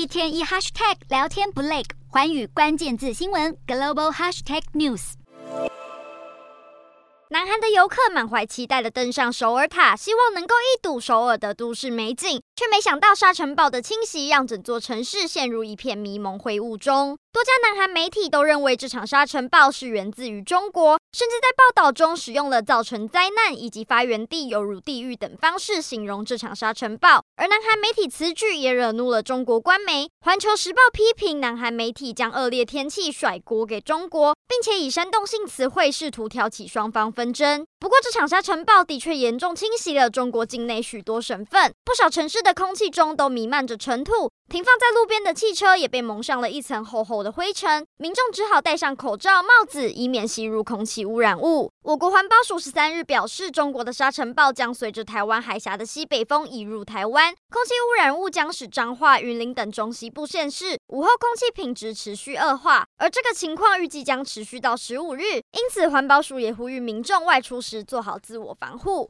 [0.00, 5.12] 一天一 hashtag 聊天不累，环宇关键字新闻 global hashtag news。
[7.28, 17.18] 南韩的游客满怀期待的登上首尔塔，希望能够一睹首尔的都市美景，却没想到沙尘暴的侵袭让整座城市陷入一片迷蒙灰雾中。
[17.32, 27.22] 多家南韩媒体都认为这场沙尘暴是源自于中国，甚至在报道中使用了“造成灾难”以及“发源地犹如地狱”等方式形容这场沙尘暴。
[27.36, 37.64] 而南韩媒体此举也惹怒了中国官媒《环球时报》，批评南韩媒体将恶劣天气甩锅给中国，并且以煽动性词汇试图挑起双方纷争。
[37.78, 44.30] 不过，这场沙尘暴的确严重侵袭了中国境内许多省份，不少城市的空气中都弥漫着尘土。
[44.50, 51.70] 停放在路边的汽车也被蒙上了一层厚厚的灰尘，民众只好戴上口罩、帽子，以免吸入空气污染物。
[51.82, 65.36] 我国环保署十三日表示，中国的沙尘暴将随着台湾海峡的西北风移入台湾，空气污染物将使彰化、云林等中西部县市午后空气品质持续恶化，而这个情况预计将持续到十五日。
[65.36, 69.08] 因此，环保署也呼吁民众外出时做好自我防护。